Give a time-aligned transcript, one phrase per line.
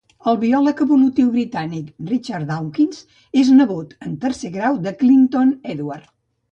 [0.29, 3.05] El biòleg evolutiu britànic Richard Dawkins
[3.43, 6.15] és nebot en tercer grau de Clinton Edward.